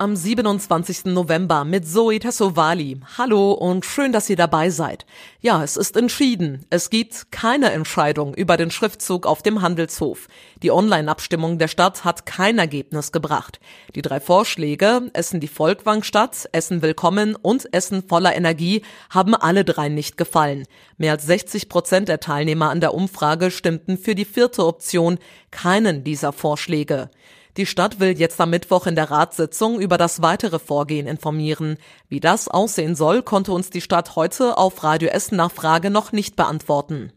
Am 0.00 0.14
27. 0.14 1.06
November 1.06 1.64
mit 1.64 1.84
Zoe 1.84 2.20
Tassovali. 2.20 3.00
Hallo 3.18 3.50
und 3.50 3.84
schön, 3.84 4.12
dass 4.12 4.30
ihr 4.30 4.36
dabei 4.36 4.70
seid. 4.70 5.06
Ja, 5.40 5.64
es 5.64 5.76
ist 5.76 5.96
entschieden. 5.96 6.64
Es 6.70 6.88
gibt 6.88 7.32
keine 7.32 7.72
Entscheidung 7.72 8.32
über 8.32 8.56
den 8.56 8.70
Schriftzug 8.70 9.26
auf 9.26 9.42
dem 9.42 9.60
Handelshof. 9.60 10.28
Die 10.62 10.70
Online-Abstimmung 10.70 11.58
der 11.58 11.66
Stadt 11.66 12.04
hat 12.04 12.26
kein 12.26 12.60
Ergebnis 12.60 13.10
gebracht. 13.10 13.58
Die 13.96 14.02
drei 14.02 14.20
Vorschläge, 14.20 15.10
Essen 15.14 15.40
die 15.40 15.48
Volkwang 15.48 16.04
statt, 16.04 16.48
Essen 16.52 16.80
willkommen 16.80 17.34
und 17.34 17.74
Essen 17.74 18.04
voller 18.06 18.36
Energie, 18.36 18.82
haben 19.10 19.34
alle 19.34 19.64
drei 19.64 19.88
nicht 19.88 20.16
gefallen. 20.16 20.68
Mehr 20.96 21.10
als 21.10 21.26
60 21.26 21.68
Prozent 21.68 22.08
der 22.08 22.20
Teilnehmer 22.20 22.70
an 22.70 22.80
der 22.80 22.94
Umfrage 22.94 23.50
stimmten 23.50 23.98
für 23.98 24.14
die 24.14 24.26
vierte 24.26 24.64
Option, 24.64 25.18
keinen 25.50 26.04
dieser 26.04 26.32
Vorschläge. 26.32 27.10
Die 27.56 27.66
Stadt 27.66 27.98
will 27.98 28.18
jetzt 28.18 28.40
am 28.40 28.50
Mittwoch 28.50 28.86
in 28.86 28.94
der 28.94 29.10
Ratssitzung 29.10 29.80
über 29.80 29.98
das 29.98 30.22
weitere 30.22 30.58
Vorgehen 30.58 31.06
informieren. 31.06 31.76
Wie 32.08 32.20
das 32.20 32.48
aussehen 32.48 32.94
soll, 32.94 33.22
konnte 33.22 33.52
uns 33.52 33.70
die 33.70 33.80
Stadt 33.80 34.16
heute 34.16 34.56
auf 34.58 34.84
Radio 34.84 35.08
Essen 35.08 35.36
nach 35.36 35.50
Frage 35.50 35.90
noch 35.90 36.12
nicht 36.12 36.36
beantworten. 36.36 37.12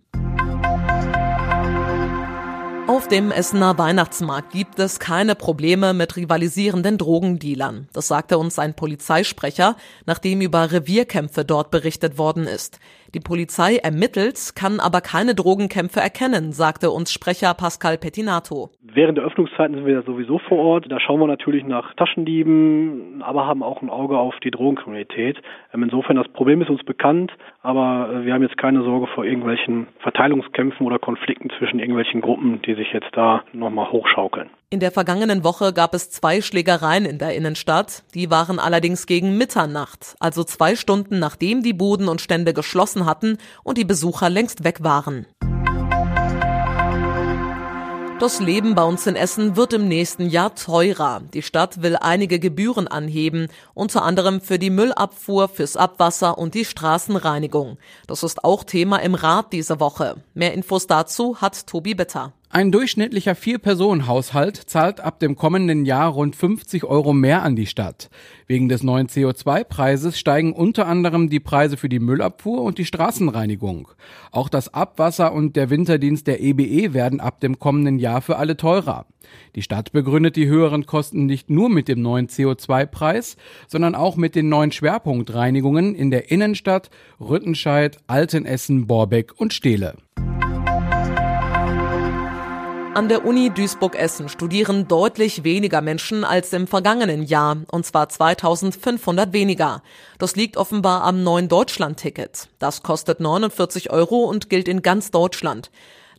Auf 2.88 3.08
dem 3.08 3.32
Essener 3.32 3.78
Weihnachtsmarkt 3.78 4.52
gibt 4.52 4.78
es 4.78 5.00
keine 5.00 5.36
Probleme 5.36 5.94
mit 5.94 6.18
rivalisierenden 6.18 6.98
Drogendealern. 6.98 7.88
Das 7.94 8.10
sagte 8.10 8.38
uns 8.38 8.60
ein 8.60 8.74
Polizeisprecher, 8.74 9.78
nachdem 10.06 10.42
über 10.42 10.72
Revierkämpfe 10.72 11.46
dort 11.46 11.72
berichtet 11.72 12.18
worden 12.18 12.48
ist. 12.48 12.80
Die 13.14 13.20
Polizei 13.20 13.76
ermittelt, 13.76 14.54
kann 14.56 14.80
aber 14.80 15.02
keine 15.02 15.36
Drogenkämpfe 15.36 16.00
erkennen, 16.00 16.54
sagte 16.54 16.92
uns 16.92 17.12
Sprecher 17.12 17.54
Pascal 17.54 17.98
Pettinato. 17.98 18.70
Während 18.82 19.18
der 19.18 19.26
Öffnungszeiten 19.26 19.76
sind 19.76 19.86
wir 19.86 20.02
sowieso 20.04 20.40
vor 20.40 20.58
Ort. 20.60 20.86
Da 20.90 20.98
schauen 21.02 21.20
wir 21.20 21.28
natürlich 21.28 21.66
nach 21.66 21.94
Taschendieben, 21.96 23.22
aber 23.22 23.46
haben 23.46 23.64
auch 23.64 23.82
ein 23.82 23.90
Auge 23.90 24.18
auf 24.18 24.36
die 24.44 24.52
Drogenkriminalität. 24.52 25.42
Ähm, 25.74 25.84
insofern 25.84 26.16
das 26.16 26.30
Problem 26.30 26.62
ist 26.62 26.70
uns 26.70 26.84
bekannt, 26.86 27.34
aber 27.62 28.10
äh, 28.14 28.26
wir 28.26 28.34
haben 28.34 28.44
jetzt 28.44 28.58
keine 28.58 28.82
Sorge 28.84 29.08
vor 29.08 29.26
irgendwelchen 29.26 29.88
Verteilungskämpfen 30.00 30.86
oder 30.86 30.98
Konflikten 30.98 31.50
zwischen 31.60 31.80
irgendwelchen 31.80 32.22
Gruppen, 32.22 32.62
die 32.62 32.76
sich 32.76 32.94
jetzt 32.94 33.10
da 33.12 33.44
nochmal 33.52 33.92
hochschaukeln. 33.92 34.50
In 34.74 34.80
der 34.80 34.94
vergangenen 34.94 35.44
Woche 35.44 35.74
gab 35.74 35.94
es 35.94 36.12
zwei 36.12 36.40
Schlägereien 36.40 37.04
in 37.04 37.18
der 37.18 37.36
Innenstadt. 37.36 38.04
Die 38.14 38.32
waren 38.32 38.58
allerdings 38.58 39.06
gegen 39.06 39.38
Mitternacht, 39.38 40.16
also 40.22 40.46
zwei 40.46 40.78
Stunden 40.78 41.20
nachdem 41.20 41.62
die 41.62 41.74
Buden 41.74 42.08
und 42.08 42.22
Stände 42.22 42.54
geschlossen 42.54 43.06
hatten 43.06 43.38
und 43.66 43.78
die 43.78 43.84
Besucher 43.84 44.30
längst 44.30 44.64
weg 44.64 44.82
waren. 44.82 45.26
Das 48.22 48.40
Leben 48.40 48.74
bei 48.74 48.84
uns 48.84 49.06
in 49.08 49.18
Essen 49.18 49.58
wird 49.58 49.74
im 49.74 49.90
nächsten 49.90 50.30
Jahr 50.30 50.56
teurer. 50.56 51.22
Die 51.34 51.42
Stadt 51.42 51.82
will 51.82 51.98
einige 51.98 52.40
Gebühren 52.40 52.88
anheben, 52.88 53.50
unter 53.74 54.04
anderem 54.04 54.40
für 54.40 54.58
die 54.58 54.70
Müllabfuhr, 54.70 55.50
fürs 55.50 55.76
Abwasser 55.76 56.38
und 56.38 56.54
die 56.54 56.64
Straßenreinigung. 56.64 57.78
Das 58.08 58.24
ist 58.24 58.46
auch 58.46 58.64
Thema 58.64 59.02
im 59.02 59.16
Rat 59.16 59.52
diese 59.52 59.82
Woche. 59.82 60.16
Mehr 60.34 60.54
Infos 60.54 60.88
dazu 60.88 61.42
hat 61.42 61.68
Tobi 61.68 61.94
Bitter. 61.94 62.32
Ein 62.54 62.74
durchschnittlicher 62.74 63.34
Vier-Personen-Haushalt 63.34 64.58
zahlt 64.58 65.00
ab 65.00 65.20
dem 65.20 65.38
kommenden 65.38 65.86
Jahr 65.86 66.10
rund 66.10 66.36
50 66.36 66.84
Euro 66.84 67.14
mehr 67.14 67.44
an 67.44 67.56
die 67.56 67.66
Stadt. 67.66 68.10
Wegen 68.46 68.68
des 68.68 68.84
neuen 68.84 69.08
CO2-Preises 69.08 70.20
steigen 70.20 70.52
unter 70.52 70.86
anderem 70.86 71.30
die 71.30 71.40
Preise 71.40 71.78
für 71.78 71.88
die 71.88 72.02
Müllabfuhr 72.02 72.62
und 72.62 72.78
die 72.78 72.84
Straßenreinigung. 72.84 73.88
Auch 74.32 74.50
das 74.50 74.74
Abwasser 74.74 75.32
und 75.32 75.56
der 75.56 75.70
Winterdienst 75.70 76.28
der 76.28 76.42
EBE 76.42 76.64
e 76.64 76.94
werden 76.94 77.22
ab 77.22 77.40
dem 77.40 77.58
kommenden 77.58 78.00
Jahr 78.00 78.22
für 78.22 78.36
alle 78.36 78.58
teurer. 78.58 79.06
Die 79.56 79.62
Stadt 79.62 79.94
begründet 79.94 80.36
die 80.36 80.48
höheren 80.48 80.86
Kosten 80.86 81.28
nicht 81.28 81.50
nur 81.50 81.70
mit 81.70 81.88
dem 81.88 82.02
neuen 82.02 82.28
CO2-Preis, 82.28 83.38
sondern 83.70 83.96
auch 83.96 84.18
mit 84.18 84.36
den 84.36 84.50
neuen 84.50 84.74
Schwerpunktreinigungen 84.74 85.96
in 85.96 86.12
der 86.12 86.30
Innenstadt, 86.30 86.90
Rüttenscheid, 87.18 88.00
Altenessen, 88.08 88.88
Borbeck 88.88 89.40
und 89.40 89.54
Steele. 89.54 89.96
An 92.94 93.08
der 93.08 93.26
Uni 93.26 93.50
Duisburg-Essen 93.50 94.28
studieren 94.28 94.86
deutlich 94.90 95.46
weniger 95.46 95.80
Menschen 95.80 96.26
als 96.26 96.52
im 96.52 96.68
vergangenen 96.68 97.24
Jahr, 97.24 97.56
und 97.72 97.86
zwar 97.86 98.10
2500 98.10 99.32
weniger. 99.32 99.82
Das 100.20 100.36
liegt 100.36 100.58
offenbar 100.58 101.04
am 101.04 101.24
neuen 101.24 101.48
Deutschland-Ticket. 101.48 102.50
Das 102.60 102.84
kostet 102.84 103.22
49 103.22 103.92
Euro 103.92 104.26
und 104.26 104.50
gilt 104.50 104.68
in 104.68 104.82
ganz 104.82 105.10
Deutschland. 105.10 105.72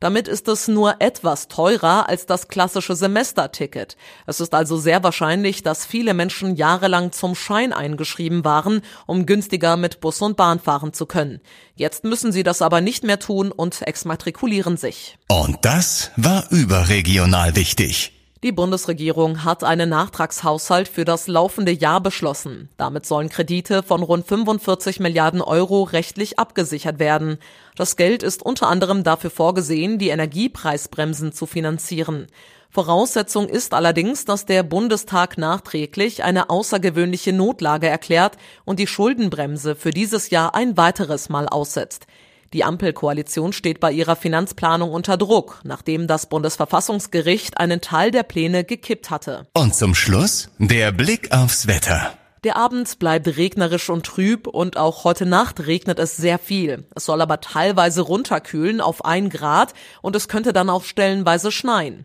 Damit 0.03 0.27
ist 0.27 0.49
es 0.49 0.67
nur 0.67 0.97
etwas 0.99 1.47
teurer 1.47 2.09
als 2.09 2.27
das 2.27 2.49
klassische 2.49 2.97
Semesterticket. 2.97 3.97
Es 4.27 4.41
ist 4.41 4.53
also 4.53 4.77
sehr 4.77 5.05
wahrscheinlich, 5.05 5.63
dass 5.63 5.87
viele 5.87 6.13
Menschen 6.13 6.57
jahrelang 6.57 7.13
zum 7.13 7.37
Schein 7.37 7.73
eingeschrieben 7.73 8.45
waren, 8.45 8.83
um 9.07 9.27
günstiger 9.27 9.77
mit 9.77 10.01
Bus 10.01 10.21
und 10.21 10.37
Bahn 10.37 10.59
fahren 10.59 10.93
zu 10.93 11.07
können. 11.07 11.41
Jetzt 11.77 12.03
müssen 12.03 12.33
sie 12.33 12.43
das 12.43 12.63
aber 12.63 12.81
nicht 12.81 13.05
mehr 13.05 13.21
tun 13.21 13.53
und 13.53 13.81
exmatrikulieren 13.83 14.77
sich. 14.77 15.19
Und 15.29 15.59
das 15.63 16.11
war 16.17 16.51
überregional 16.51 17.55
wichtig. 17.55 18.22
Die 18.43 18.51
Bundesregierung 18.51 19.45
hat 19.45 19.63
einen 19.63 19.89
Nachtragshaushalt 19.91 20.89
für 20.89 21.05
das 21.05 21.29
laufende 21.29 21.71
Jahr 21.71 22.01
beschlossen. 22.01 22.71
Damit 22.77 23.07
sollen 23.07 23.29
Kredite 23.29 23.85
von 23.85 24.03
rund 24.03 24.27
45 24.27 24.99
Milliarden 24.99 25.41
Euro 25.41 25.85
rechtlich 25.85 26.41
abgesichert 26.41 26.99
werden. 26.99 27.39
Das 27.77 27.95
Geld 27.95 28.25
ist 28.25 28.43
unter 28.43 28.67
anderem 28.67 29.05
dafür 29.05 29.31
vorgesehen, 29.31 29.99
die 29.99 30.09
Energiepreisbremsen 30.09 31.33
zu 31.33 31.47
finanzieren. 31.47 32.27
Voraussetzung 32.69 33.49
ist 33.49 33.75
allerdings, 33.75 34.25
dass 34.25 34.45
der 34.45 34.65
Bundestag 34.65 35.39
nachträglich 35.39 36.25
eine 36.25 36.51
außergewöhnliche 36.51 37.33
Notlage 37.33 37.87
erklärt 37.87 38.39
und 38.65 38.81
die 38.81 38.89
Schuldenbremse 38.89 39.77
für 39.77 39.93
dieses 39.93 40.31
Jahr 40.31 40.57
ein 40.57 40.77
weiteres 40.77 41.29
Mal 41.29 41.47
aussetzt. 41.47 42.09
Die 42.53 42.65
Ampelkoalition 42.65 43.55
steht 43.55 43.81
bei 43.81 43.93
ihrer 43.93 44.15
Finanzplanung 44.15 44.91
unter 44.91 45.17
Druck, 45.17 45.61
nachdem 45.65 46.07
das 46.07 46.27
Bundesverfassungsgericht 46.29 47.59
einen 47.59 47.81
Teil 47.81 48.11
der 48.11 48.25
Pläne 48.25 48.65
gekippt 48.65 49.09
hatte. 49.09 49.47
Und 49.55 49.75
zum 49.75 49.95
Schluss 49.95 50.51
der 50.59 50.93
Blick 50.93 51.33
aufs 51.33 51.67
Wetter. 51.67 52.13
Der 52.45 52.57
Abend 52.57 52.99
bleibt 52.99 53.29
regnerisch 53.37 53.89
und 53.89 54.05
trüb 54.05 54.49
und 54.49 54.77
auch 54.77 55.05
heute 55.05 55.25
Nacht 55.25 55.67
regnet 55.67 55.99
es 55.99 56.17
sehr 56.17 56.39
viel. 56.39 56.85
Es 56.95 57.07
soll 57.07 57.23
aber 57.23 57.41
teilweise 57.41 58.03
runterkühlen 58.03 58.81
auf 58.81 59.05
ein 59.05 59.31
Grad 59.31 59.75
und 60.03 60.17
es 60.17 60.29
könnte 60.29 60.53
dann 60.53 60.69
auch 60.69 60.83
stellenweise 60.83 61.53
schneien. 61.53 62.05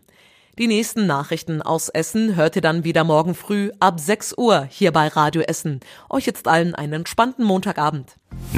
Die 0.58 0.66
nächsten 0.66 1.06
Nachrichten 1.06 1.62
aus 1.62 1.88
Essen 1.88 2.34
hört 2.34 2.56
ihr 2.56 2.62
dann 2.62 2.82
wieder 2.82 3.04
morgen 3.04 3.36
früh 3.36 3.70
ab 3.78 4.00
6 4.00 4.34
Uhr 4.36 4.66
hier 4.68 4.90
bei 4.90 5.06
Radio 5.06 5.42
Essen. 5.42 5.78
Euch 6.10 6.26
jetzt 6.26 6.48
allen 6.48 6.74
einen 6.74 6.94
entspannten 6.94 7.44
Montagabend. 7.44 8.16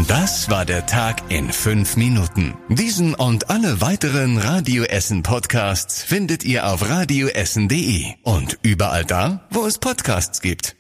Das 0.09 0.49
war 0.49 0.65
der 0.65 0.87
Tag 0.87 1.23
in 1.29 1.53
fünf 1.53 1.97
Minuten. 1.97 2.55
Diesen 2.71 3.15
und 3.15 3.51
alle 3.51 3.83
weiteren 3.83 4.39
Radio 4.39 4.85
Essen 4.85 5.23
Podcasts 5.23 6.03
findet 6.03 6.43
ihr 6.43 6.67
auf 6.67 6.89
radioessen.de 6.89 8.07
und 8.23 8.59
überall 8.63 9.05
da, 9.05 9.47
wo 9.51 9.67
es 9.67 9.79
Podcasts 9.79 10.41
gibt. 10.41 10.80